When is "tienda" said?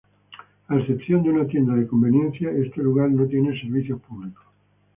1.45-1.75